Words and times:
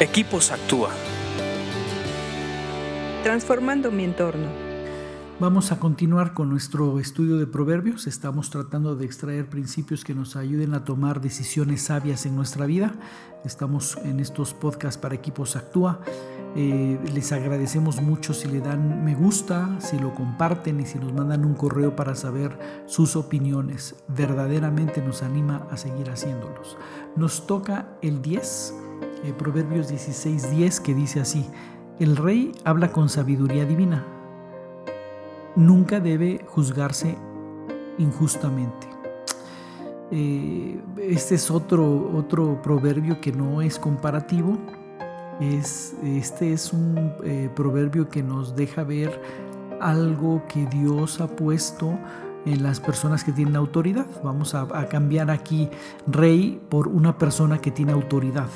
Equipos 0.00 0.50
Actúa. 0.50 0.90
Transformando 3.22 3.92
mi 3.92 4.02
entorno. 4.02 4.48
Vamos 5.38 5.70
a 5.70 5.78
continuar 5.78 6.34
con 6.34 6.50
nuestro 6.50 6.98
estudio 6.98 7.36
de 7.36 7.46
proverbios. 7.46 8.08
Estamos 8.08 8.50
tratando 8.50 8.96
de 8.96 9.06
extraer 9.06 9.48
principios 9.48 10.02
que 10.02 10.12
nos 10.12 10.34
ayuden 10.34 10.74
a 10.74 10.84
tomar 10.84 11.20
decisiones 11.20 11.82
sabias 11.82 12.26
en 12.26 12.34
nuestra 12.34 12.66
vida. 12.66 12.92
Estamos 13.44 13.96
en 14.02 14.18
estos 14.18 14.52
podcasts 14.52 15.00
para 15.00 15.14
Equipos 15.14 15.54
Actúa. 15.54 16.00
Eh, 16.56 16.98
les 17.14 17.30
agradecemos 17.30 18.02
mucho 18.02 18.34
si 18.34 18.48
le 18.48 18.60
dan 18.60 19.04
me 19.04 19.14
gusta, 19.14 19.78
si 19.80 19.96
lo 20.00 20.12
comparten 20.12 20.80
y 20.80 20.86
si 20.86 20.98
nos 20.98 21.12
mandan 21.12 21.44
un 21.44 21.54
correo 21.54 21.94
para 21.94 22.16
saber 22.16 22.58
sus 22.86 23.14
opiniones. 23.14 23.94
Verdaderamente 24.08 25.00
nos 25.02 25.22
anima 25.22 25.68
a 25.70 25.76
seguir 25.76 26.10
haciéndolos. 26.10 26.76
Nos 27.14 27.46
toca 27.46 27.96
el 28.02 28.22
10 28.22 28.83
eh, 29.24 29.32
Proverbios 29.32 29.90
16:10 29.90 30.80
que 30.80 30.94
dice 30.94 31.20
así, 31.20 31.46
el 31.98 32.16
rey 32.16 32.52
habla 32.64 32.92
con 32.92 33.08
sabiduría 33.08 33.64
divina, 33.64 34.04
nunca 35.56 36.00
debe 36.00 36.44
juzgarse 36.46 37.16
injustamente. 37.98 38.86
Eh, 40.10 40.80
este 40.98 41.36
es 41.36 41.50
otro, 41.50 42.12
otro 42.14 42.60
proverbio 42.62 43.20
que 43.20 43.32
no 43.32 43.62
es 43.62 43.78
comparativo, 43.78 44.58
es, 45.40 45.96
este 46.04 46.52
es 46.52 46.72
un 46.72 47.14
eh, 47.24 47.50
proverbio 47.54 48.08
que 48.08 48.22
nos 48.22 48.54
deja 48.54 48.84
ver 48.84 49.20
algo 49.80 50.42
que 50.48 50.66
Dios 50.66 51.20
ha 51.20 51.26
puesto 51.26 51.98
en 52.46 52.62
las 52.62 52.80
personas 52.80 53.24
que 53.24 53.32
tienen 53.32 53.56
autoridad. 53.56 54.06
Vamos 54.22 54.54
a, 54.54 54.66
cambiar 54.88 55.30
aquí 55.30 55.68
rey 56.06 56.60
por 56.68 56.88
una 56.88 57.18
persona 57.18 57.58
que 57.58 57.70
tiene 57.70 57.92
autoridad. 57.92 58.48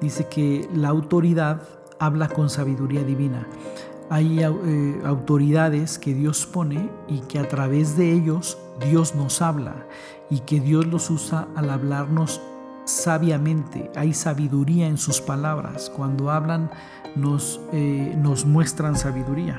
Dice 0.00 0.26
que 0.28 0.68
la 0.74 0.88
autoridad 0.88 1.62
habla 1.98 2.28
con 2.28 2.50
sabiduría 2.50 3.02
divina. 3.02 3.46
Hay 4.10 4.40
eh, 4.40 5.00
autoridades 5.04 5.98
que 5.98 6.14
Dios 6.14 6.46
pone 6.46 6.90
y 7.08 7.20
que 7.20 7.38
a 7.38 7.48
través 7.48 7.96
de 7.96 8.12
ellos 8.12 8.58
Dios 8.90 9.14
nos 9.14 9.42
habla 9.42 9.86
y 10.30 10.40
que 10.40 10.60
Dios 10.60 10.86
los 10.86 11.10
usa 11.10 11.48
al 11.56 11.70
hablarnos 11.70 12.40
sabiamente. 12.84 13.90
Hay 13.96 14.14
sabiduría 14.14 14.88
en 14.88 14.96
sus 14.96 15.20
palabras. 15.20 15.90
Cuando 15.94 16.30
hablan 16.30 16.70
nos, 17.16 17.60
eh, 17.72 18.14
nos 18.18 18.46
muestran 18.46 18.96
sabiduría 18.96 19.58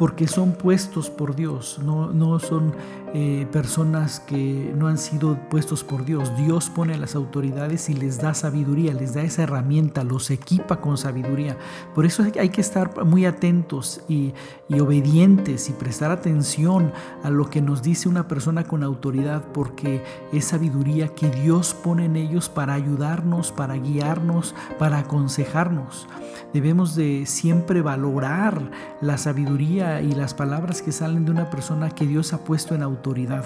porque 0.00 0.26
son 0.26 0.52
puestos 0.52 1.10
por 1.10 1.36
Dios, 1.36 1.78
no, 1.84 2.10
no 2.10 2.38
son 2.38 2.74
eh, 3.12 3.46
personas 3.52 4.18
que 4.18 4.72
no 4.74 4.88
han 4.88 4.96
sido 4.96 5.38
puestos 5.50 5.84
por 5.84 6.06
Dios. 6.06 6.34
Dios 6.38 6.70
pone 6.70 6.94
a 6.94 6.96
las 6.96 7.14
autoridades 7.14 7.90
y 7.90 7.92
les 7.92 8.18
da 8.18 8.32
sabiduría, 8.32 8.94
les 8.94 9.12
da 9.12 9.22
esa 9.22 9.42
herramienta, 9.42 10.02
los 10.02 10.30
equipa 10.30 10.80
con 10.80 10.96
sabiduría. 10.96 11.58
Por 11.94 12.06
eso 12.06 12.24
hay 12.38 12.48
que 12.48 12.62
estar 12.62 13.04
muy 13.04 13.26
atentos 13.26 14.00
y, 14.08 14.32
y 14.70 14.80
obedientes 14.80 15.68
y 15.68 15.74
prestar 15.74 16.10
atención 16.12 16.94
a 17.22 17.28
lo 17.28 17.50
que 17.50 17.60
nos 17.60 17.82
dice 17.82 18.08
una 18.08 18.26
persona 18.26 18.64
con 18.64 18.82
autoridad, 18.82 19.44
porque 19.52 20.02
es 20.32 20.46
sabiduría 20.46 21.08
que 21.08 21.28
Dios 21.28 21.74
pone 21.74 22.06
en 22.06 22.16
ellos 22.16 22.48
para 22.48 22.72
ayudarnos, 22.72 23.52
para 23.52 23.74
guiarnos, 23.74 24.54
para 24.78 25.00
aconsejarnos. 25.00 26.08
Debemos 26.52 26.96
de 26.96 27.26
siempre 27.26 27.80
valorar 27.80 28.60
la 29.00 29.18
sabiduría 29.18 30.02
y 30.02 30.12
las 30.12 30.34
palabras 30.34 30.82
que 30.82 30.90
salen 30.90 31.24
de 31.24 31.30
una 31.30 31.48
persona 31.48 31.90
que 31.90 32.06
Dios 32.06 32.32
ha 32.32 32.38
puesto 32.38 32.74
en 32.74 32.82
autoridad. 32.82 33.44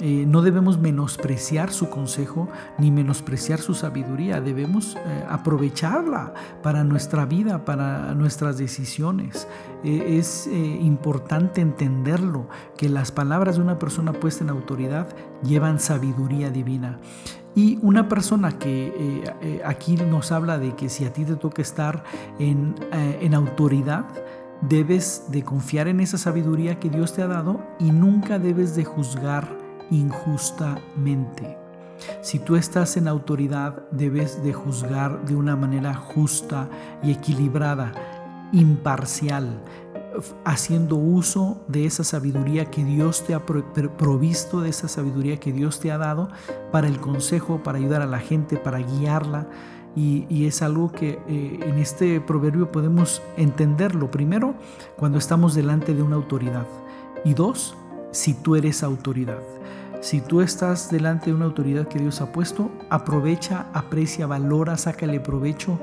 Eh, 0.00 0.26
no 0.26 0.42
debemos 0.42 0.78
menospreciar 0.78 1.72
su 1.72 1.88
consejo 1.88 2.48
ni 2.76 2.90
menospreciar 2.90 3.60
su 3.60 3.72
sabiduría, 3.72 4.42
debemos 4.42 4.94
eh, 4.94 5.24
aprovecharla 5.26 6.34
para 6.62 6.84
nuestra 6.84 7.24
vida, 7.24 7.64
para 7.64 8.14
nuestras 8.14 8.58
decisiones. 8.58 9.48
Eh, 9.84 10.18
es 10.18 10.48
importante 10.48 11.62
entenderlo, 11.62 12.48
que 12.76 12.90
las 12.90 13.10
palabras 13.10 13.56
de 13.56 13.62
una 13.62 13.78
persona 13.78 14.12
puesta 14.12 14.44
en 14.44 14.50
autoridad 14.50 15.08
llevan 15.42 15.80
sabiduría 15.80 16.50
divina. 16.50 16.98
Y 17.54 17.78
una 17.80 18.06
persona 18.06 18.58
que 18.58 19.32
aquí 19.64 19.96
nos 19.96 20.30
habla 20.30 20.58
de 20.58 20.76
que 20.76 20.90
si 20.90 21.06
a 21.06 21.12
ti 21.14 21.24
te 21.24 21.36
toca 21.36 21.62
estar 21.62 22.04
en, 22.38 22.74
en 22.92 23.32
autoridad, 23.32 24.04
debes 24.60 25.24
de 25.30 25.42
confiar 25.42 25.88
en 25.88 26.00
esa 26.00 26.18
sabiduría 26.18 26.78
que 26.78 26.90
Dios 26.90 27.14
te 27.14 27.22
ha 27.22 27.26
dado 27.26 27.62
y 27.78 27.92
nunca 27.92 28.38
debes 28.38 28.76
de 28.76 28.84
juzgar 28.84 29.65
injustamente. 29.90 31.58
Si 32.20 32.38
tú 32.38 32.56
estás 32.56 32.96
en 32.96 33.08
autoridad, 33.08 33.88
debes 33.90 34.42
de 34.42 34.52
juzgar 34.52 35.24
de 35.24 35.34
una 35.34 35.56
manera 35.56 35.94
justa 35.94 36.68
y 37.02 37.12
equilibrada, 37.12 37.92
imparcial, 38.52 39.62
haciendo 40.44 40.96
uso 40.96 41.64
de 41.68 41.86
esa 41.86 42.04
sabiduría 42.04 42.70
que 42.70 42.84
Dios 42.84 43.24
te 43.24 43.34
ha 43.34 43.44
provisto, 43.44 44.60
de 44.60 44.70
esa 44.70 44.88
sabiduría 44.88 45.38
que 45.38 45.52
Dios 45.52 45.80
te 45.80 45.90
ha 45.90 45.98
dado 45.98 46.28
para 46.72 46.88
el 46.88 47.00
consejo, 47.00 47.62
para 47.62 47.78
ayudar 47.78 48.02
a 48.02 48.06
la 48.06 48.18
gente, 48.18 48.56
para 48.56 48.78
guiarla. 48.78 49.46
Y, 49.94 50.44
es 50.44 50.60
algo 50.60 50.92
que 50.92 51.18
eh, 51.26 51.58
en 51.62 51.78
este 51.78 52.20
proverbio 52.20 52.70
podemos 52.70 53.22
entenderlo. 53.38 54.10
Primero, 54.10 54.54
cuando 54.96 55.16
estamos 55.16 55.54
delante 55.54 55.94
de 55.94 56.02
una 56.02 56.16
autoridad. 56.16 56.66
Y 57.24 57.32
dos, 57.32 57.74
si 58.10 58.34
tú 58.34 58.56
eres 58.56 58.82
autoridad. 58.82 59.38
Si 60.00 60.20
tú 60.20 60.40
estás 60.40 60.90
delante 60.90 61.26
de 61.26 61.34
una 61.34 61.46
autoridad 61.46 61.88
que 61.88 61.98
Dios 61.98 62.20
ha 62.20 62.30
puesto, 62.30 62.70
aprovecha, 62.90 63.66
aprecia, 63.72 64.26
valora, 64.26 64.76
sácale 64.76 65.20
provecho 65.20 65.78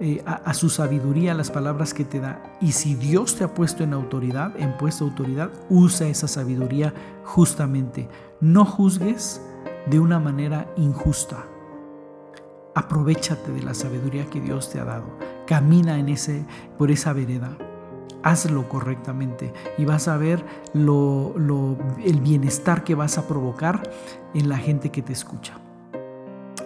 eh, 0.00 0.22
a, 0.26 0.52
su 0.52 0.68
sabiduría, 0.68 1.32
a 1.32 1.34
las 1.34 1.50
palabras 1.50 1.94
que 1.94 2.04
te 2.04 2.20
da. 2.20 2.42
Y 2.60 2.72
si 2.72 2.94
Dios 2.94 3.36
te 3.36 3.44
ha 3.44 3.54
puesto 3.54 3.84
en 3.84 3.92
autoridad, 3.92 4.52
en 4.58 4.76
puesta 4.76 5.04
autoridad, 5.04 5.50
usa 5.70 6.08
esa 6.08 6.28
sabiduría 6.28 6.92
justamente. 7.24 8.08
No 8.40 8.64
juzgues 8.64 9.40
de 9.86 10.00
una 10.00 10.18
manera 10.18 10.66
injusta. 10.76 11.44
Aprovechate 12.74 13.52
de 13.52 13.62
la 13.62 13.74
sabiduría 13.74 14.26
que 14.26 14.40
Dios 14.40 14.70
te 14.70 14.80
ha 14.80 14.84
dado. 14.84 15.06
Camina 15.46 15.98
en 15.98 16.08
ese, 16.08 16.44
por 16.78 16.90
esa 16.90 17.12
vereda 17.12 17.56
hazlo 18.22 18.68
correctamente 18.68 19.52
y 19.78 19.84
vas 19.84 20.08
a 20.08 20.16
ver 20.16 20.44
lo, 20.74 21.34
el 22.04 22.20
bienestar 22.20 22.84
que 22.84 22.94
vas 22.94 23.18
a 23.18 23.26
provocar 23.26 23.82
en 24.34 24.48
la 24.48 24.58
gente 24.58 24.90
que 24.90 25.02
te 25.02 25.12
escucha. 25.12 25.58